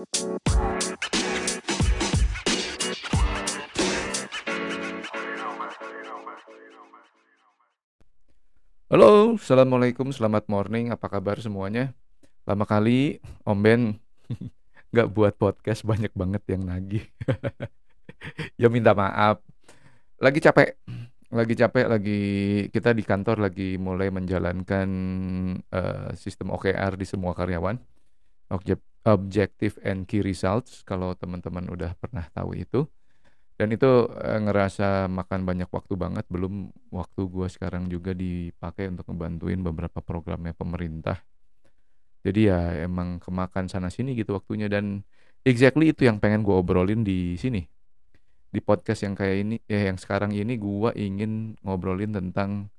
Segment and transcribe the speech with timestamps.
[0.00, 0.08] Halo,
[9.36, 10.88] assalamualaikum, selamat morning.
[10.88, 11.92] Apa kabar semuanya?
[12.48, 14.00] Lama kali Om Ben
[14.96, 17.04] nggak buat podcast banyak banget yang nagih.
[18.60, 19.44] ya minta maaf.
[20.16, 20.80] Lagi capek,
[21.28, 22.20] lagi capek, lagi
[22.72, 24.88] kita di kantor lagi mulai menjalankan
[25.60, 27.76] uh, sistem OKR di semua karyawan.
[28.48, 30.84] Objek, objective and key results.
[30.84, 32.84] Kalau teman-teman udah pernah tahu itu.
[33.60, 39.04] Dan itu eh, ngerasa makan banyak waktu banget belum waktu gue sekarang juga dipakai untuk
[39.12, 41.20] ngebantuin beberapa programnya pemerintah.
[42.24, 45.04] Jadi ya emang kemakan sana sini gitu waktunya dan
[45.44, 47.60] exactly itu yang pengen gue obrolin di sini.
[48.48, 52.72] Di podcast yang kayak ini ya yang sekarang ini gue ingin ngobrolin tentang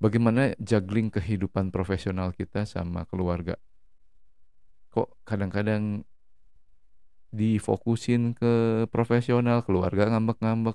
[0.00, 3.60] bagaimana juggling kehidupan profesional kita sama keluarga
[4.98, 6.02] kok kadang-kadang
[7.30, 10.74] difokusin ke profesional keluarga ngambek-ngambek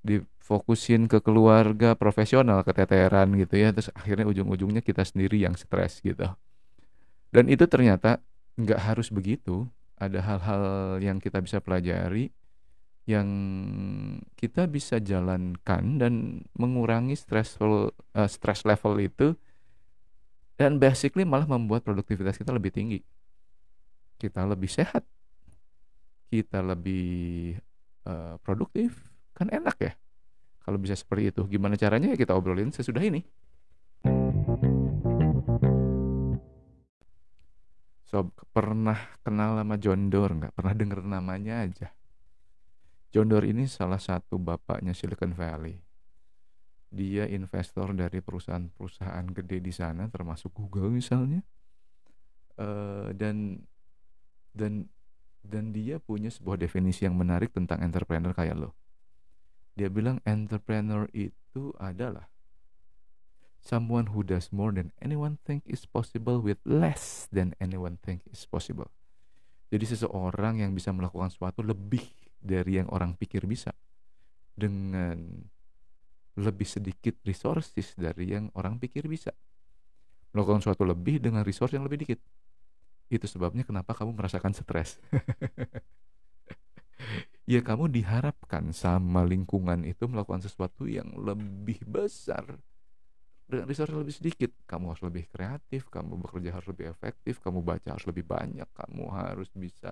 [0.00, 6.24] difokusin ke keluarga profesional keteteran gitu ya terus akhirnya ujung-ujungnya kita sendiri yang stres gitu.
[7.30, 8.18] Dan itu ternyata
[8.58, 9.68] nggak harus begitu
[10.00, 10.62] ada hal-hal
[10.98, 12.32] yang kita bisa pelajari
[13.08, 13.28] yang
[14.36, 19.36] kita bisa jalankan dan mengurangi stressful uh, stress level itu
[20.60, 23.00] dan basically malah membuat produktivitas kita lebih tinggi
[24.20, 25.08] kita lebih sehat
[26.30, 27.58] kita lebih
[28.06, 29.92] uh, produktif kan enak ya.
[30.62, 33.26] Kalau bisa seperti itu gimana caranya ya kita obrolin sesudah ini?
[38.06, 40.54] So pernah kenal sama John Doerr nggak?
[40.54, 41.90] Pernah dengar namanya aja.
[43.10, 45.82] John Doerr ini salah satu bapaknya Silicon Valley.
[46.90, 51.42] Dia investor dari perusahaan-perusahaan gede di sana termasuk Google misalnya.
[52.60, 53.62] Uh, dan
[54.54, 54.90] dan
[55.40, 58.76] dan dia punya sebuah definisi yang menarik tentang entrepreneur kayak lo.
[59.74, 62.28] Dia bilang entrepreneur itu adalah
[63.60, 68.44] someone who does more than anyone think is possible with less than anyone think is
[68.44, 68.88] possible.
[69.70, 72.02] Jadi seseorang yang bisa melakukan sesuatu lebih
[72.40, 73.70] dari yang orang pikir bisa
[74.56, 75.46] dengan
[76.40, 79.30] lebih sedikit resources dari yang orang pikir bisa.
[80.34, 82.20] Melakukan sesuatu lebih dengan resource yang lebih dikit.
[83.10, 85.02] Itu sebabnya kenapa kamu merasakan stres.
[87.50, 92.46] ya kamu diharapkan sama lingkungan itu melakukan sesuatu yang lebih besar
[93.50, 94.50] dengan resource lebih sedikit.
[94.62, 99.04] Kamu harus lebih kreatif, kamu bekerja harus lebih efektif, kamu baca harus lebih banyak, kamu
[99.10, 99.90] harus bisa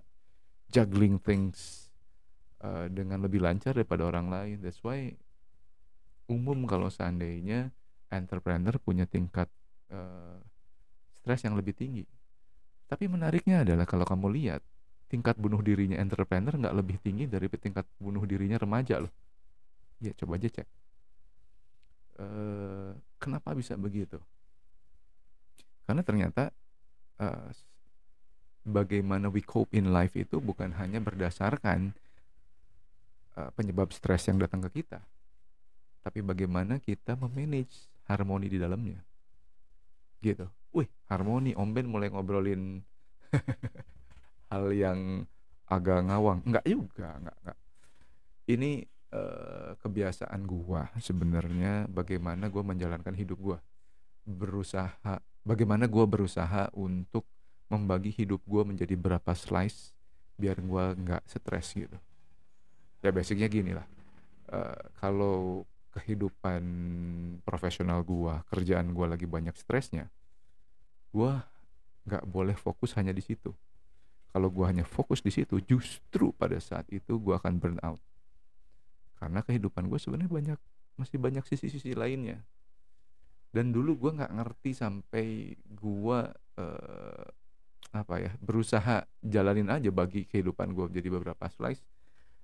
[0.70, 1.90] juggling things
[2.62, 4.56] uh, dengan lebih lancar daripada orang lain.
[4.62, 5.18] That's why
[6.30, 7.74] umum kalau seandainya
[8.14, 9.50] entrepreneur punya tingkat
[9.90, 10.38] uh,
[11.18, 12.06] stres yang lebih tinggi
[12.88, 14.64] tapi menariknya adalah kalau kamu lihat
[15.12, 19.12] tingkat bunuh dirinya entrepreneur nggak lebih tinggi dari tingkat bunuh dirinya remaja loh.
[20.00, 20.68] Ya coba aja cek.
[22.16, 22.26] E,
[23.20, 24.16] kenapa bisa begitu?
[25.84, 26.48] Karena ternyata
[27.20, 27.28] e,
[28.64, 31.92] bagaimana we cope in life itu bukan hanya berdasarkan
[33.36, 35.04] e, penyebab stres yang datang ke kita,
[36.04, 39.00] tapi bagaimana kita memanage harmoni di dalamnya.
[40.24, 42.84] Gitu wih harmoni Om Ben mulai ngobrolin
[44.52, 45.24] hal yang
[45.68, 46.40] agak ngawang.
[46.48, 47.58] Enggak juga enggak, enggak.
[48.48, 48.70] ini
[49.12, 53.58] uh, kebiasaan gua sebenarnya bagaimana gua menjalankan hidup gua.
[54.24, 57.28] Berusaha bagaimana gua berusaha untuk
[57.68, 59.92] membagi hidup gua menjadi berapa slice
[60.40, 61.96] biar gua nggak stres gitu.
[63.04, 63.84] Ya basicnya gini lah.
[64.48, 66.62] Uh, kalau kehidupan
[67.44, 70.08] profesional gua kerjaan gua lagi banyak stresnya
[71.12, 71.32] gue
[72.08, 73.52] nggak boleh fokus hanya di situ.
[74.32, 78.00] Kalau gue hanya fokus di situ justru pada saat itu gue akan burn out.
[79.20, 80.60] Karena kehidupan gue sebenarnya banyak
[81.00, 82.40] masih banyak sisi-sisi lainnya.
[83.48, 86.20] Dan dulu gue nggak ngerti sampai gue
[86.60, 87.26] uh,
[87.88, 91.84] apa ya berusaha jalanin aja bagi kehidupan gue jadi beberapa slice.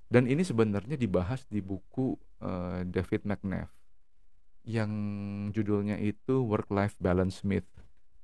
[0.08, 3.72] Dan ini sebenarnya dibahas di buku uh, David McNeff
[4.64, 4.92] yang
[5.52, 7.68] judulnya itu Work Life Balance Myth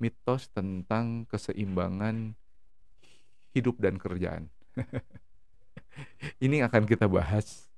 [0.01, 2.33] mitos tentang keseimbangan
[3.53, 4.49] hidup dan kerjaan.
[6.45, 7.69] ini akan kita bahas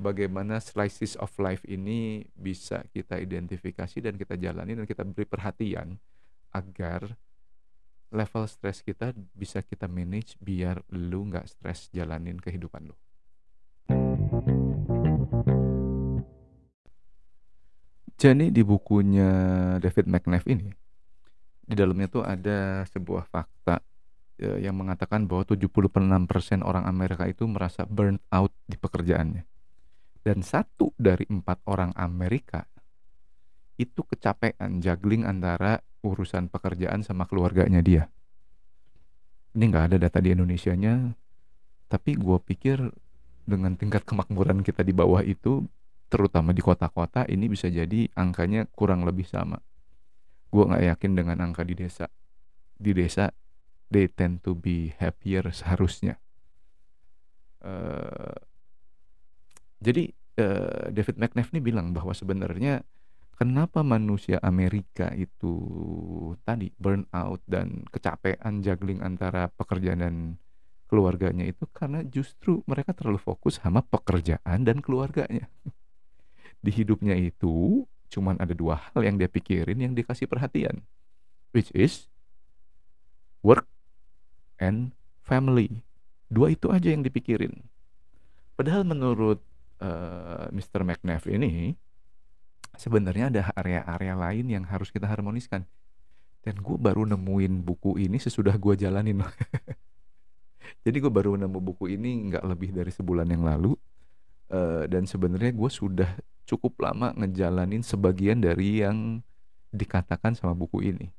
[0.00, 6.00] bagaimana slices of life ini bisa kita identifikasi dan kita jalani dan kita beri perhatian
[6.52, 7.16] agar
[8.12, 12.96] level stres kita bisa kita manage biar lu nggak stres jalanin kehidupan lu.
[18.16, 19.28] Jadi di bukunya
[19.76, 20.85] David McNeff ini
[21.66, 23.82] di dalamnya tuh ada sebuah fakta
[24.42, 29.42] uh, yang mengatakan bahwa 76% orang Amerika itu merasa burnt out di pekerjaannya.
[30.22, 32.66] Dan satu dari empat orang Amerika
[33.76, 38.08] itu kecapean juggling antara urusan pekerjaan sama keluarganya dia.
[39.54, 41.14] Ini nggak ada data di Indonesia-nya,
[41.88, 42.78] tapi gue pikir
[43.46, 45.64] dengan tingkat kemakmuran kita di bawah itu,
[46.10, 49.62] terutama di kota-kota, ini bisa jadi angkanya kurang lebih sama.
[50.56, 52.08] Gue nggak yakin dengan angka di desa.
[52.80, 53.28] Di desa,
[53.92, 56.16] they tend to be happier seharusnya.
[57.60, 58.32] Uh,
[59.84, 62.80] jadi uh, David McNabb ini bilang bahwa sebenarnya
[63.36, 65.52] kenapa manusia Amerika itu
[66.48, 70.16] tadi burnout dan kecapean juggling antara pekerjaan dan
[70.88, 75.52] keluarganya itu karena justru mereka terlalu fokus sama pekerjaan dan keluarganya.
[76.64, 80.82] Di hidupnya itu cuman ada dua hal yang dia pikirin yang dikasih perhatian,
[81.52, 82.08] which is
[83.42, 83.66] work
[84.58, 84.92] and
[85.22, 85.84] family.
[86.26, 87.66] Dua itu aja yang dipikirin.
[88.58, 89.38] Padahal menurut
[89.84, 90.82] uh, eh, Mr.
[90.82, 91.76] McNabb ini
[92.76, 95.64] sebenarnya ada area-area lain yang harus kita harmoniskan
[96.46, 99.24] dan gue baru nemuin buku ini sesudah gue jalanin
[100.86, 103.74] jadi gue baru nemu buku ini nggak lebih dari sebulan yang lalu
[104.52, 106.10] uh, dan sebenarnya gue sudah
[106.46, 109.22] cukup lama ngejalanin sebagian dari yang
[109.74, 111.10] dikatakan sama buku ini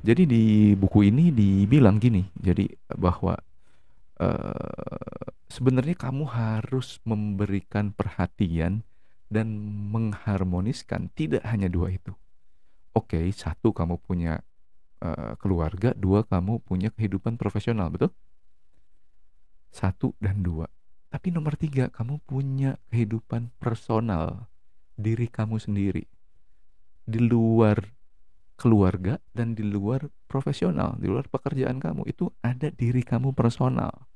[0.00, 3.36] jadi di buku ini dibilang gini jadi bahwa
[4.20, 8.86] uh, sebenarnya kamu harus memberikan perhatian
[9.30, 9.46] dan
[9.94, 12.14] mengharmoniskan tidak hanya dua itu.
[12.90, 14.42] Oke, okay, satu kamu punya
[15.02, 18.10] uh, keluarga, dua kamu punya kehidupan profesional, betul?
[19.70, 20.66] Satu dan dua.
[21.10, 24.46] Tapi nomor tiga, kamu punya kehidupan personal,
[24.94, 26.06] diri kamu sendiri.
[27.02, 27.82] Di luar
[28.54, 34.06] keluarga dan di luar profesional, di luar pekerjaan kamu, itu ada diri kamu personal.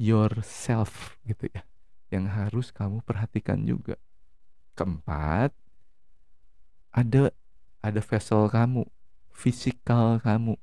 [0.00, 1.68] Yourself gitu ya
[2.08, 4.00] yang harus kamu perhatikan juga.
[4.72, 5.52] Keempat,
[6.88, 7.32] ada
[7.84, 8.84] ada vessel kamu,
[9.28, 10.56] fisikal kamu,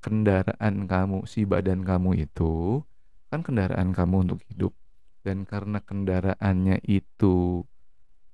[0.00, 2.84] kendaraan kamu, si badan kamu itu
[3.30, 4.74] kan kendaraan kamu untuk hidup.
[5.22, 7.62] Dan karena kendaraannya itu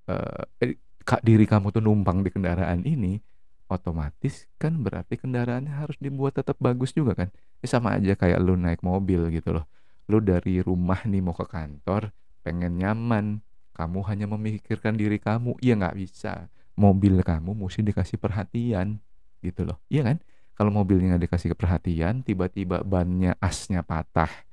[0.09, 3.21] uh, eh, kak diri kamu tuh numpang di kendaraan ini
[3.67, 7.29] otomatis kan berarti kendaraannya harus dibuat tetap bagus juga kan?
[7.61, 9.67] Ya sama aja kayak lu naik mobil gitu loh.
[10.09, 13.43] Lu dari rumah nih mau ke kantor pengen nyaman.
[13.77, 15.61] Kamu hanya memikirkan diri kamu.
[15.61, 16.49] Ya nggak bisa.
[16.79, 19.03] Mobil kamu mesti dikasih perhatian
[19.43, 19.83] gitu loh.
[19.91, 20.17] Iya kan?
[20.57, 24.46] Kalau mobilnya nggak dikasih perhatian tiba-tiba bannya asnya patah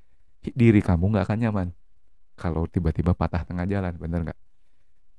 [0.51, 1.67] diri kamu nggak akan nyaman
[2.35, 4.39] kalau tiba-tiba patah tengah jalan bener nggak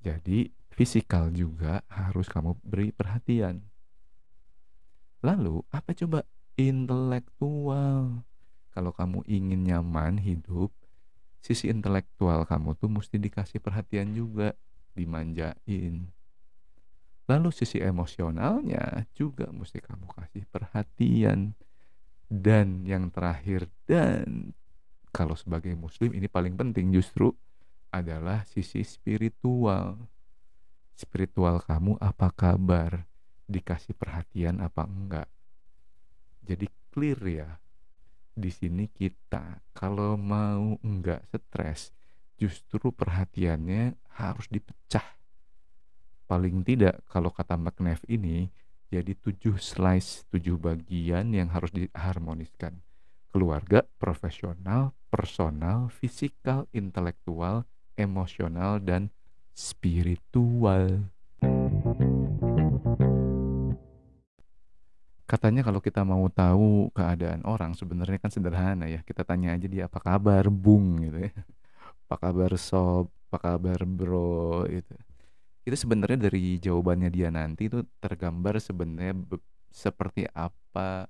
[0.05, 3.65] jadi fisikal juga harus kamu beri perhatian
[5.25, 6.29] lalu apa coba
[6.61, 8.21] intelektual
[8.75, 10.75] kalau kamu ingin nyaman hidup
[11.45, 14.57] sisi intelektual kamu tuh mesti dikasih perhatian juga,
[14.97, 16.09] dimanjain.
[17.29, 21.53] Lalu sisi emosionalnya juga mesti kamu kasih perhatian.
[22.25, 24.57] Dan yang terakhir dan
[25.15, 27.31] kalau sebagai muslim ini paling penting justru
[27.95, 29.95] adalah sisi spiritual.
[30.99, 33.07] Spiritual kamu apa kabar?
[33.47, 35.31] Dikasih perhatian apa enggak?
[36.43, 37.51] Jadi clear ya
[38.35, 41.95] di sini kita kalau mau enggak stres
[42.35, 45.07] justru perhatiannya harus dipecah
[46.27, 48.51] paling tidak kalau kata McNabb ini
[48.91, 52.83] jadi tujuh slice tujuh bagian yang harus diharmoniskan
[53.35, 57.67] keluarga profesional personal fisikal intelektual
[57.99, 59.11] emosional dan
[59.51, 61.11] spiritual.
[65.27, 69.03] Katanya kalau kita mau tahu keadaan orang sebenarnya kan sederhana ya.
[69.03, 71.03] Kita tanya aja dia apa kabar bung?
[71.03, 71.35] gitu ya.
[72.07, 73.11] Apa kabar sob?
[73.35, 74.63] Apa kabar bro?
[74.71, 74.95] Itu
[75.65, 79.17] itu sebenarnya dari jawabannya dia nanti itu tergambar sebenarnya
[79.73, 81.09] seperti apa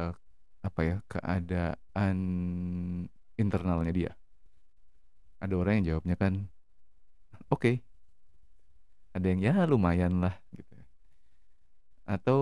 [0.00, 0.16] uh,
[0.62, 2.16] apa ya keadaan
[3.38, 4.12] internalnya dia.
[5.38, 6.32] Ada orang yang jawabnya kan
[7.48, 7.74] oke okay.
[9.14, 10.78] ada yang ya lumayan lah gitu
[12.08, 12.40] atau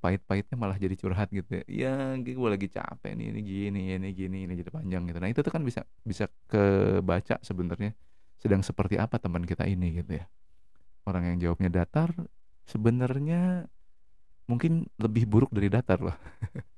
[0.00, 4.38] pahit-pahitnya malah jadi curhat gitu ya ya gue lagi capek nih ini gini ini gini
[4.48, 5.18] ini jadi panjang gitu.
[5.20, 7.92] Nah itu tuh kan bisa bisa kebaca sebenarnya
[8.40, 10.24] sedang seperti apa teman kita ini gitu ya.
[11.04, 12.08] Orang yang jawabnya datar
[12.64, 13.68] sebenarnya
[14.48, 16.16] mungkin lebih buruk dari datar loh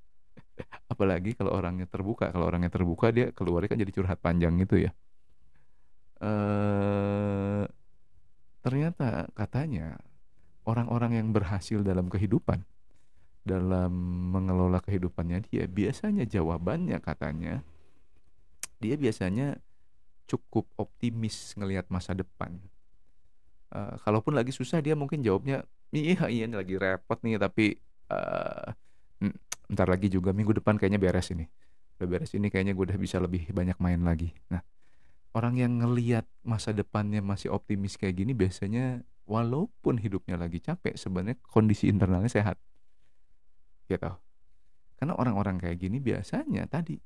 [0.95, 2.31] apalagi kalau orangnya terbuka.
[2.31, 4.91] Kalau orangnya terbuka dia keluarnya kan jadi curhat panjang gitu ya.
[6.23, 7.65] Eh
[8.65, 10.01] ternyata katanya
[10.65, 12.65] orang-orang yang berhasil dalam kehidupan
[13.45, 13.93] dalam
[14.33, 17.61] mengelola kehidupannya dia biasanya jawabannya katanya
[18.81, 19.61] dia biasanya
[20.25, 22.57] cukup optimis ngelihat masa depan.
[23.69, 27.75] Uh, kalaupun lagi susah dia mungkin jawabnya iya iya ini lagi repot nih tapi
[28.09, 28.71] uh,
[29.75, 31.45] ntar lagi juga minggu depan kayaknya beres ini.
[31.99, 34.31] Udah beres ini kayaknya gue udah bisa lebih banyak main lagi.
[34.51, 34.63] Nah
[35.35, 41.37] orang yang ngelihat masa depannya masih optimis kayak gini biasanya walaupun hidupnya lagi capek sebenarnya
[41.43, 42.57] kondisi internalnya sehat.
[43.91, 44.11] Gitu.
[44.95, 46.97] Karena orang-orang kayak gini biasanya tadi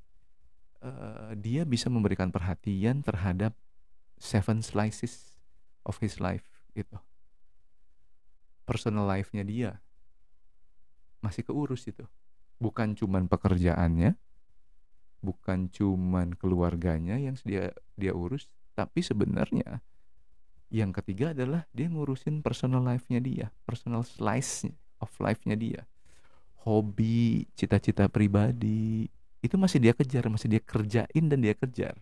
[0.85, 3.57] uh, dia bisa memberikan perhatian terhadap
[4.21, 5.41] seven slices
[5.83, 6.45] of his life
[6.77, 7.01] gitu.
[8.69, 9.81] Personal life-nya dia
[11.19, 12.07] masih keurus itu
[12.59, 14.19] bukan cuman pekerjaannya
[15.19, 19.83] bukan cuman keluarganya yang dia dia urus tapi sebenarnya
[20.69, 25.81] yang ketiga adalah dia ngurusin personal life-nya dia personal slice of life-nya dia.
[26.67, 29.07] Hobi cita-cita pribadi
[29.39, 31.95] itu masih dia kejar masih dia kerjain dan dia kejar.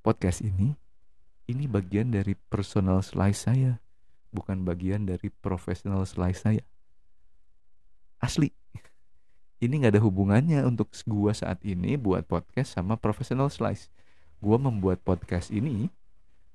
[0.00, 0.74] Podcast ini
[1.46, 3.78] ini bagian dari personal slice saya
[4.32, 6.64] bukan bagian dari professional slice saya.
[8.18, 8.50] Asli
[9.62, 13.86] ini nggak ada hubungannya untuk gua saat ini buat podcast sama professional slice.
[14.42, 15.86] Gua membuat podcast ini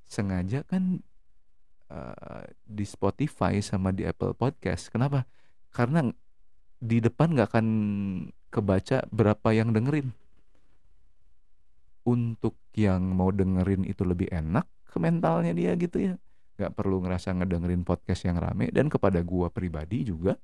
[0.04, 1.00] sengaja kan
[1.88, 4.92] uh, di Spotify sama di Apple Podcast.
[4.92, 5.24] Kenapa?
[5.72, 6.04] Karena
[6.84, 7.68] di depan nggak akan
[8.52, 10.12] kebaca berapa yang dengerin.
[12.04, 16.14] Untuk yang mau dengerin itu lebih enak ke mentalnya dia gitu ya.
[16.60, 20.36] Gak perlu ngerasa ngedengerin podcast yang rame dan kepada gua pribadi juga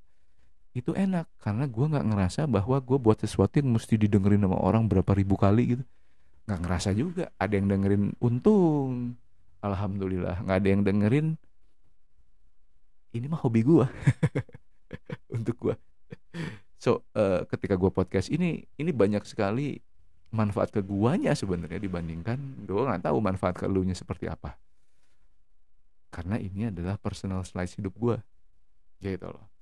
[0.73, 4.89] itu enak karena gue nggak ngerasa bahwa gue buat sesuatu yang mesti didengerin sama orang
[4.89, 5.83] berapa ribu kali gitu.
[6.49, 9.13] Nggak ngerasa juga ada yang dengerin untung.
[9.61, 11.27] Alhamdulillah nggak ada yang dengerin
[13.13, 13.85] ini mah hobi gue
[15.37, 15.75] untuk gue
[16.81, 19.79] so uh, ketika gue podcast ini ini banyak sekali
[20.33, 24.57] manfaat ke guanya sebenarnya dibandingkan gue nggak tahu manfaat ke lu nya seperti apa.
[26.09, 28.17] Karena ini adalah personal slice hidup gue
[28.99, 29.52] gitu loh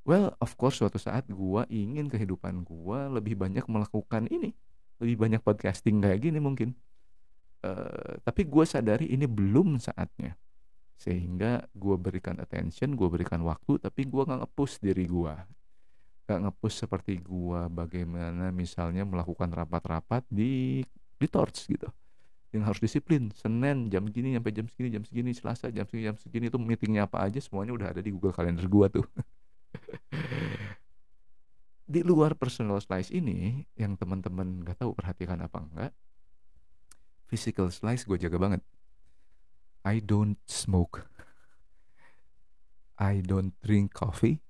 [0.00, 4.56] Well, of course suatu saat gua ingin kehidupan gua lebih banyak melakukan ini,
[4.96, 6.72] lebih banyak podcasting kayak gini mungkin.
[7.60, 10.40] Uh, tapi gua sadari ini belum saatnya,
[10.96, 15.44] sehingga gua berikan attention, gua berikan waktu, tapi gua nggak ngepush diri gua,
[16.24, 20.80] nggak ngepush seperti gua bagaimana misalnya melakukan rapat-rapat di
[21.20, 21.92] di torch gitu.
[22.50, 23.28] Yang harus disiplin.
[23.36, 27.04] Senin jam gini sampai jam segini jam segini Selasa jam segini jam segini itu meetingnya
[27.04, 29.04] apa aja semuanya udah ada di Google Calendar gua tuh
[31.90, 35.92] di luar personal slice ini yang teman-teman nggak tahu perhatikan apa enggak
[37.30, 38.62] physical slice gue jaga banget.
[39.86, 41.06] I don't smoke.
[42.98, 44.42] I don't drink coffee.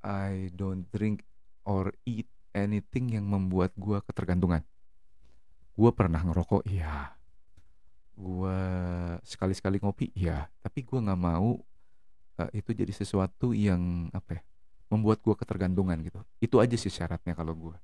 [0.00, 1.26] I don't drink
[1.66, 4.62] or eat anything yang membuat gue ketergantungan.
[5.74, 7.18] Gue pernah ngerokok iya.
[8.14, 8.62] Gue
[9.26, 10.46] sekali-sekali ngopi iya.
[10.62, 11.58] Tapi gue nggak mau
[12.38, 14.42] uh, itu jadi sesuatu yang apa ya
[14.88, 16.20] membuat gue ketergantungan gitu.
[16.40, 17.76] Itu aja sih syaratnya kalau gue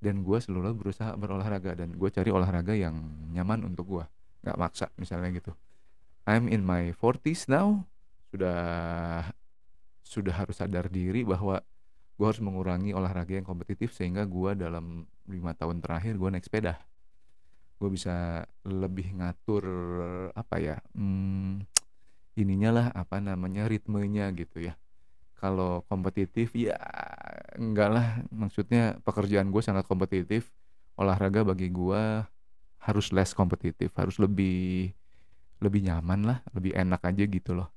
[0.00, 2.96] dan gue selalu berusaha berolahraga dan gue cari olahraga yang
[3.36, 4.04] nyaman untuk gue
[4.40, 5.52] nggak maksa misalnya gitu.
[6.24, 7.84] I'm in my 40s now.
[8.32, 8.60] Sudah
[10.00, 11.60] sudah harus sadar diri bahwa
[12.16, 16.80] gue harus mengurangi olahraga yang kompetitif sehingga gue dalam lima tahun terakhir gue naik sepeda.
[17.76, 19.64] Gue bisa lebih ngatur
[20.32, 21.79] apa ya hmm,
[22.38, 24.74] ininya lah apa namanya ritmenya gitu ya.
[25.40, 26.76] Kalau kompetitif ya
[27.56, 28.06] enggak lah.
[28.28, 30.52] Maksudnya pekerjaan gue sangat kompetitif
[31.00, 32.02] olahraga bagi gue
[32.80, 34.88] harus less kompetitif harus lebih
[35.60, 37.68] lebih nyaman lah lebih enak aja gitu loh.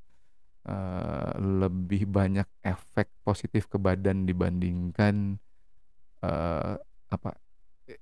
[0.63, 5.35] Uh, lebih banyak efek positif ke badan dibandingkan
[6.23, 6.79] uh,
[7.11, 7.31] apa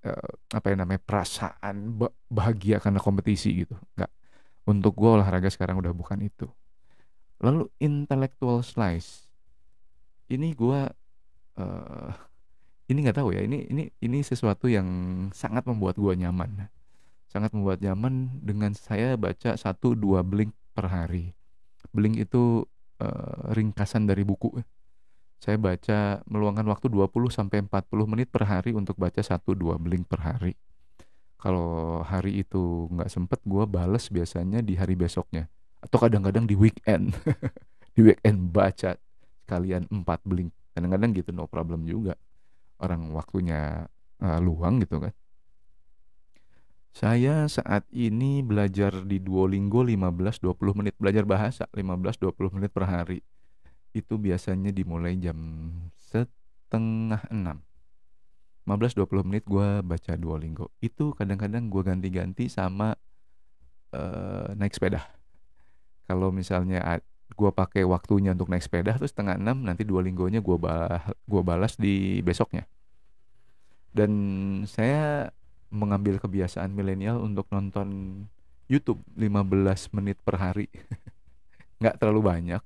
[0.05, 1.97] uh, apa yang namanya perasaan
[2.29, 3.73] bahagia karena kompetisi gitu.
[3.97, 4.20] Nggak
[4.65, 6.47] untuk gue olahraga sekarang udah bukan itu.
[7.41, 9.25] Lalu intellectual slice.
[10.29, 10.79] Ini gue
[11.57, 12.11] uh,
[12.87, 14.87] ini nggak tahu ya ini ini ini sesuatu yang
[15.33, 16.69] sangat membuat gue nyaman.
[17.31, 21.33] Sangat membuat nyaman dengan saya baca satu dua blink per hari.
[21.91, 22.63] Blink itu
[23.01, 24.61] uh, ringkasan dari buku.
[25.41, 30.05] Saya baca meluangkan waktu 20 sampai 40 menit per hari untuk baca satu dua blink
[30.05, 30.53] per hari
[31.41, 35.49] kalau hari itu nggak sempet gue bales biasanya di hari besoknya.
[35.81, 37.17] Atau kadang-kadang di weekend.
[37.91, 38.95] Di weekend baca
[39.51, 42.15] kalian empat blink kadang-kadang gitu no problem juga.
[42.79, 43.83] Orang waktunya
[44.23, 45.11] uh, luang gitu kan.
[46.95, 50.95] Saya saat ini belajar di Duolingo 15-20 menit.
[50.95, 53.19] Belajar bahasa 15-20 menit per hari.
[53.91, 55.35] Itu biasanya dimulai jam
[55.99, 57.59] setengah enam
[58.71, 60.71] 15-20 menit gue baca Duolingo.
[60.79, 62.95] Itu kadang-kadang gue ganti-ganti sama
[63.91, 65.03] uh, naik sepeda.
[66.07, 71.03] Kalau misalnya gue pakai waktunya untuk naik sepeda terus setengah enam nanti Duolingonya gue balas
[71.27, 72.63] gue balas di besoknya.
[73.91, 74.11] Dan
[74.67, 75.31] saya
[75.71, 78.23] mengambil kebiasaan milenial untuk nonton
[78.71, 80.67] YouTube 15 menit per hari.
[81.83, 82.63] Nggak terlalu banyak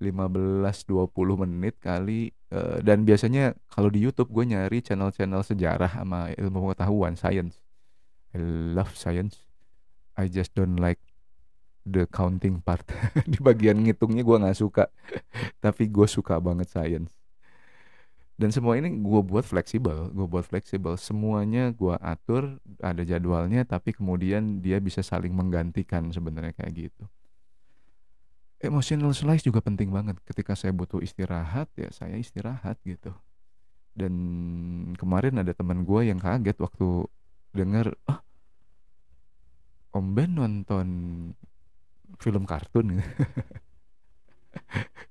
[0.00, 6.72] 15-20 menit kali uh, dan biasanya kalau di YouTube gue nyari channel-channel sejarah sama ilmu
[6.72, 7.60] pengetahuan science.
[8.32, 8.40] I
[8.72, 9.44] love science.
[10.16, 10.98] I just don't like
[11.84, 12.82] the counting part.
[13.30, 14.88] Di bagian ngitungnya gue nggak suka.
[15.64, 17.12] Tapi gue suka banget science.
[18.40, 20.96] Dan semua ini gue buat fleksibel gue buat fleksibel.
[20.96, 27.04] Semuanya gue atur ada jadwalnya tapi kemudian dia bisa saling menggantikan sebenarnya kayak gitu
[28.60, 30.20] emotional slice juga penting banget.
[30.22, 33.12] Ketika saya butuh istirahat ya saya istirahat gitu.
[33.96, 34.14] Dan
[34.94, 37.08] kemarin ada teman gue yang kaget waktu
[37.50, 38.22] denger ah
[39.90, 40.86] Om Ben nonton
[42.20, 43.00] film kartun.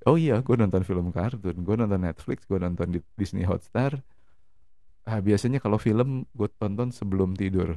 [0.08, 1.60] Oh iya gue nonton film kartun.
[1.64, 4.00] Gue nonton Netflix gue nonton di Disney Hotstar.
[5.04, 7.76] Ah, biasanya kalau film gue tonton sebelum tidur.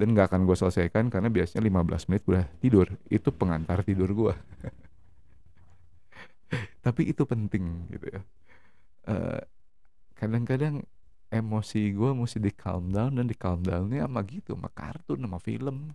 [0.00, 2.86] Dan nggak akan gue selesaikan karena biasanya 15 menit udah tidur.
[3.12, 4.34] Itu pengantar tidur gue
[6.86, 8.20] tapi itu penting gitu ya.
[10.16, 10.74] Kadang kadang-kadang
[11.28, 15.38] emosi gue mesti di calm down dan di calm downnya sama gitu sama kartun sama
[15.38, 15.92] film.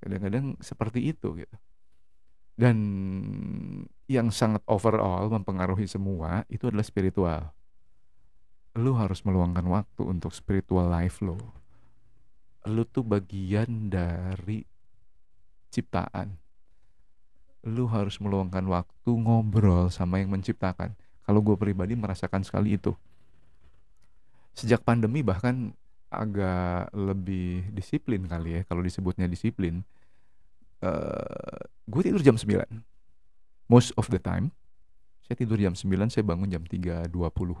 [0.00, 1.56] Kadang-kadang seperti itu gitu.
[2.54, 2.76] Dan
[4.06, 7.50] yang sangat overall mempengaruhi semua itu adalah spiritual.
[8.78, 11.38] Lu harus meluangkan waktu untuk spiritual life lo
[12.64, 14.64] lu tuh bagian dari
[15.68, 16.32] ciptaan
[17.64, 20.92] lu harus meluangkan waktu ngobrol sama yang menciptakan.
[21.24, 22.92] Kalau gue pribadi merasakan sekali itu.
[24.52, 25.72] Sejak pandemi bahkan
[26.12, 29.80] agak lebih disiplin kali ya kalau disebutnya disiplin.
[30.84, 31.56] Uh,
[31.88, 32.68] gue tidur jam 9.
[33.72, 34.52] Most of the time.
[35.24, 37.08] Saya tidur jam 9, saya bangun jam 3.20.
[37.16, 37.56] Uh,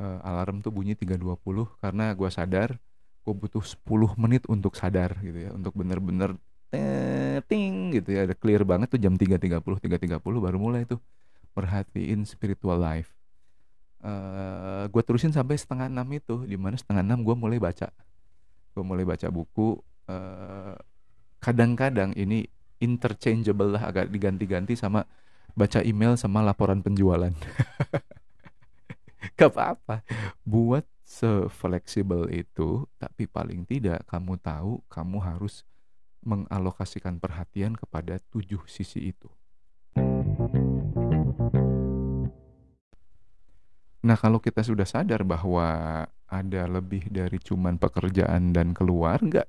[0.00, 1.36] eh, alarm tuh bunyi 3.20
[1.84, 2.80] karena gue sadar
[3.28, 5.52] gue butuh 10 menit untuk sadar gitu ya.
[5.52, 6.40] Untuk bener-bener
[7.48, 8.28] ting gitu ya.
[8.28, 11.00] Ada clear banget tuh jam 3.30 3.30 baru mulai tuh.
[11.56, 13.10] Perhatiin spiritual life.
[13.98, 17.90] Uh, eh, gue terusin sampai setengah enam itu di mana setengah enam gue mulai baca.
[18.76, 19.74] Gue mulai baca buku
[20.06, 20.76] eh,
[21.42, 22.46] kadang-kadang ini
[22.78, 25.02] interchangeable lah agak diganti-ganti sama
[25.58, 27.34] baca email sama laporan penjualan.
[29.38, 30.06] Gak apa-apa.
[30.46, 35.66] Buat se-fleksibel itu tapi paling tidak kamu tahu kamu harus
[36.22, 39.30] mengalokasikan perhatian kepada tujuh sisi itu.
[43.98, 45.66] Nah, kalau kita sudah sadar bahwa
[46.28, 49.42] ada lebih dari cuman pekerjaan dan keluarga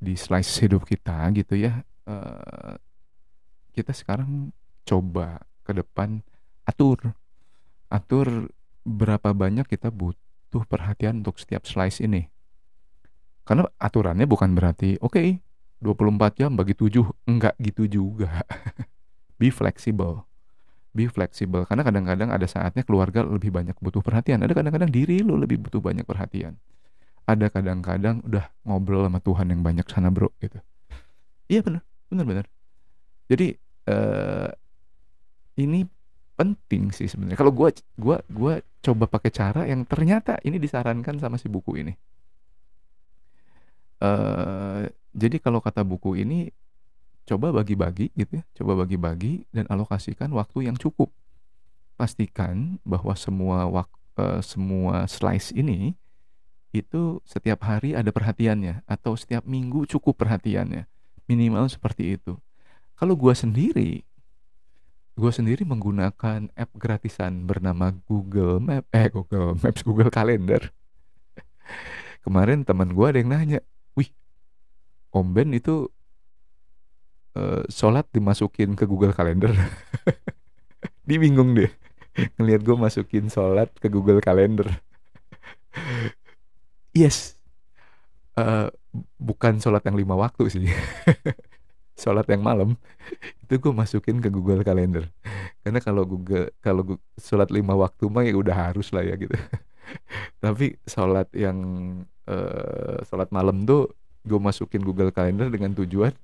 [0.00, 2.74] di slice hidup kita gitu ya, uh,
[3.76, 4.50] kita sekarang
[4.88, 6.24] coba ke depan
[6.64, 7.12] atur,
[7.92, 8.48] atur
[8.84, 12.26] berapa banyak kita butuh perhatian untuk setiap slice ini.
[13.44, 15.43] Karena aturannya bukan berarti, oke, okay,
[15.84, 18.40] 24 jam bagi 7 enggak gitu juga.
[19.38, 20.24] Be flexible.
[20.96, 21.68] Be flexible.
[21.68, 24.40] Karena kadang-kadang ada saatnya keluarga lebih banyak butuh perhatian.
[24.40, 26.56] Ada kadang-kadang diri lu lebih butuh banyak perhatian.
[27.28, 30.56] Ada kadang-kadang udah ngobrol sama Tuhan yang banyak sana bro gitu.
[31.52, 32.46] Iya benar benar benar
[33.28, 33.56] jadi
[33.88, 34.50] uh,
[35.56, 35.86] ini
[36.34, 37.38] penting sih sebenarnya.
[37.38, 41.92] Kalau gua gua gua coba pakai cara yang ternyata ini disarankan sama si buku ini.
[44.02, 46.50] Uh, jadi kalau kata buku ini
[47.24, 51.08] coba bagi-bagi gitu ya, coba bagi-bagi dan alokasikan waktu yang cukup.
[51.94, 55.94] Pastikan bahwa semua wak, uh, semua slice ini
[56.74, 60.90] itu setiap hari ada perhatiannya atau setiap minggu cukup perhatiannya.
[61.30, 62.34] Minimal seperti itu.
[62.98, 64.02] Kalau gua sendiri
[65.14, 70.74] gue sendiri menggunakan app gratisan bernama Google Map eh Google Maps Google Calendar
[72.26, 73.60] kemarin teman gue ada yang nanya
[75.14, 75.86] Om Ben itu
[77.38, 79.54] uh, sholat dimasukin ke Google Calendar.
[81.06, 81.70] Dia bingung deh
[82.38, 84.70] ngelihat gue masukin sholat ke Google Calendar.
[86.94, 87.34] yes,
[88.38, 88.70] uh,
[89.18, 90.66] bukan sholat yang lima waktu sih.
[92.02, 92.74] sholat yang malam
[93.42, 95.06] itu gue masukin ke Google Calendar.
[95.62, 99.34] Karena kalau Google kalau sholat lima waktu mah ya udah harus lah ya gitu.
[100.42, 101.58] Tapi sholat yang
[102.30, 103.90] uh, sholat malam tuh
[104.24, 106.16] gue masukin Google Calendar dengan tujuan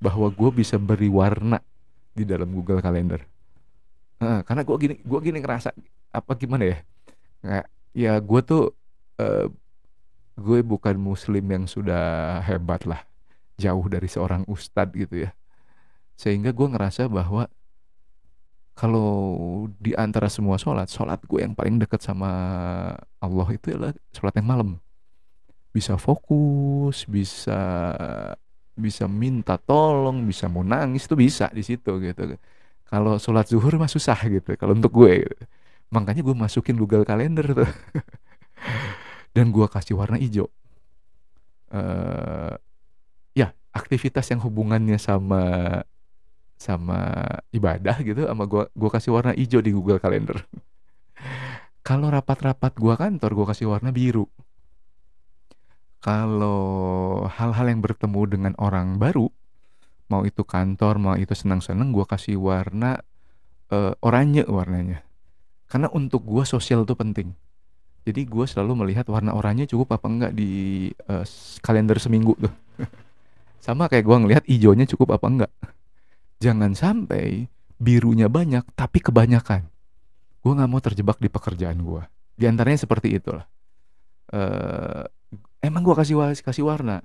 [0.00, 1.60] bahwa gue bisa beri warna
[2.16, 3.20] di dalam Google Calendar.
[4.18, 5.70] Heeh, karena gue gini gue gini ngerasa
[6.10, 6.78] apa gimana ya?
[7.44, 8.64] Kayak ya gue tuh
[9.20, 9.46] eh,
[10.40, 13.04] gue bukan muslim yang sudah hebat lah
[13.60, 15.30] jauh dari seorang ustadz gitu ya.
[16.16, 17.46] Sehingga gue ngerasa bahwa
[18.72, 22.30] kalau di antara semua sholat sholat gue yang paling dekat sama
[23.20, 24.70] Allah itu adalah sholat yang malam
[25.72, 27.60] bisa fokus bisa
[28.72, 32.36] bisa minta tolong bisa mau nangis tuh bisa di situ gitu
[32.88, 35.44] kalau sholat zuhur mah susah gitu kalau untuk gue gitu.
[35.92, 37.70] makanya gue masukin Google Calendar tuh
[39.36, 40.48] dan gue kasih warna hijau
[41.72, 42.54] uh,
[43.32, 45.42] ya aktivitas yang hubungannya sama
[46.62, 47.18] sama
[47.50, 50.38] ibadah gitu sama gua gua kasih warna hijau di Google Calendar.
[51.88, 54.30] Kalau rapat-rapat gua kantor gua kasih warna biru.
[56.02, 59.30] Kalau hal-hal yang bertemu dengan orang baru,
[60.10, 62.98] mau itu kantor, mau itu senang-senang gua kasih warna
[63.70, 65.06] uh, oranye warnanya.
[65.70, 67.30] Karena untuk gua sosial itu penting.
[68.02, 71.22] Jadi gue selalu melihat warna oranye cukup apa enggak di uh,
[71.62, 72.50] kalender seminggu tuh.
[73.64, 75.52] Sama kayak gue ngelihat hijaunya cukup apa enggak.
[76.42, 77.46] Jangan sampai
[77.78, 79.70] birunya banyak tapi kebanyakan.
[80.42, 82.02] Gue nggak mau terjebak di pekerjaan gue.
[82.34, 83.46] Di antaranya seperti itulah.
[84.34, 85.06] Uh,
[85.62, 87.00] emang gue kasih kasih warna.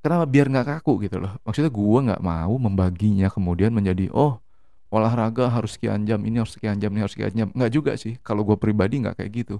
[0.00, 0.24] Kenapa?
[0.26, 1.36] Biar nggak kaku gitu loh.
[1.44, 4.40] Maksudnya gue nggak mau membaginya kemudian menjadi oh
[4.88, 7.48] olahraga harus sekian jam ini harus sekian jam ini harus sekian jam.
[7.52, 8.16] Nggak juga sih.
[8.24, 9.56] Kalau gue pribadi nggak kayak gitu.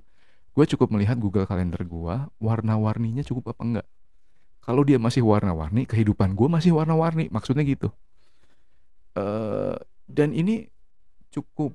[0.57, 3.87] Gue cukup melihat Google Calendar gue warna-warninya cukup apa enggak
[4.67, 7.31] kalau dia masih warna-warni kehidupan gue masih warna-warni.
[7.31, 7.95] Maksudnya gitu.
[9.15, 9.79] Uh,
[10.11, 10.67] dan ini
[11.31, 11.71] cukup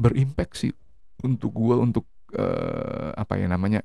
[0.00, 0.72] berimpact sih
[1.20, 3.84] untuk gue untuk uh, apa ya namanya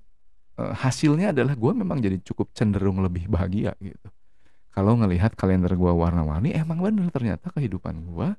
[0.56, 4.08] hasilnya adalah gue memang jadi cukup cenderung lebih bahagia gitu.
[4.72, 8.30] Kalau ngelihat kalender gue warna-warni emang bener ternyata kehidupan gue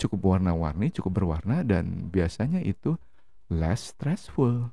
[0.00, 2.96] cukup warna-warni cukup berwarna dan biasanya itu
[3.52, 4.72] less stressful.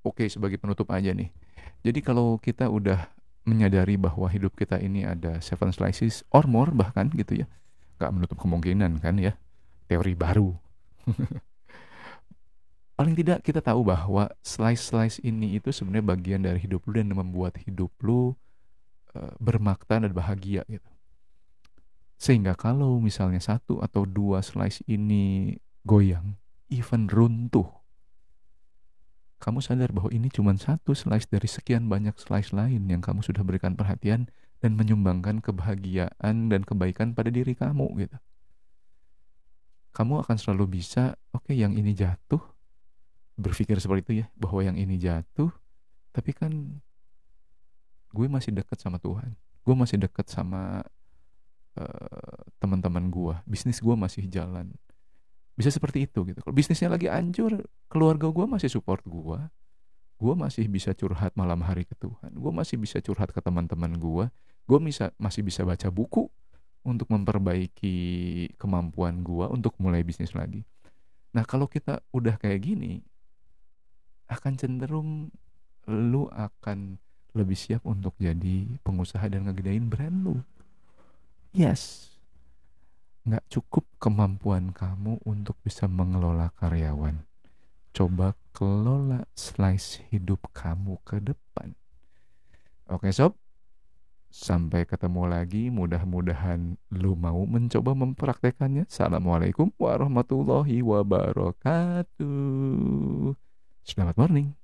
[0.00, 1.28] Oke, sebagai penutup aja nih.
[1.84, 3.08] Jadi kalau kita udah
[3.48, 7.46] menyadari bahwa hidup kita ini ada seven slices or more bahkan gitu ya
[7.96, 9.36] nggak menutup kemungkinan kan ya
[9.88, 10.56] teori baru
[13.00, 17.56] paling tidak kita tahu bahwa slice-slice ini itu sebenarnya bagian dari hidup lu dan membuat
[17.64, 18.36] hidup lu
[19.16, 20.84] uh, bermakna dan bahagia gitu
[22.20, 25.56] sehingga kalau misalnya satu atau dua slice ini
[25.88, 26.36] goyang
[26.68, 27.80] even runtuh
[29.40, 33.40] kamu sadar bahwa ini cuma satu slice dari sekian banyak slice lain yang kamu sudah
[33.40, 34.28] berikan perhatian
[34.60, 38.20] dan menyumbangkan kebahagiaan dan kebaikan pada diri kamu gitu.
[39.96, 42.49] Kamu akan selalu bisa, oke okay, yang ini jatuh,
[43.38, 45.50] berpikir seperti itu ya, bahwa yang ini jatuh,
[46.10, 46.80] tapi kan
[48.10, 49.34] gue masih dekat sama Tuhan.
[49.62, 50.82] Gue masih dekat sama
[51.78, 53.34] uh, teman-teman gue.
[53.46, 54.74] Bisnis gue masih jalan.
[55.54, 56.40] Bisa seperti itu gitu.
[56.42, 59.38] Kalau bisnisnya lagi hancur keluarga gue masih support gue.
[60.20, 62.34] Gue masih bisa curhat malam hari ke Tuhan.
[62.34, 64.26] Gue masih bisa curhat ke teman-teman gue.
[64.68, 66.28] Gue bisa masih bisa baca buku
[66.80, 67.96] untuk memperbaiki
[68.56, 70.64] kemampuan gue untuk mulai bisnis lagi.
[71.36, 73.04] Nah kalau kita udah kayak gini
[74.30, 75.10] akan cenderung
[75.90, 76.96] lu akan
[77.34, 80.34] lebih siap untuk jadi pengusaha dan ngegedein brand lu
[81.50, 82.10] yes
[83.30, 87.20] nggak cukup kemampuan kamu untuk bisa mengelola karyawan.
[87.92, 91.76] Coba kelola slice hidup kamu ke depan.
[92.88, 93.36] Oke sob,
[94.32, 95.68] sampai ketemu lagi.
[95.68, 98.88] Mudah-mudahan lu mau mencoba mempraktekannya.
[98.88, 102.10] Assalamualaikum warahmatullahi wabarakatuh.
[103.84, 104.59] Selamat morning.